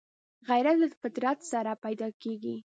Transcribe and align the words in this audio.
غیرت 0.47 0.75
له 0.81 0.87
فطرت 1.01 1.39
سره 1.51 1.71
پیدا 1.85 2.07
کېږي 2.21 2.55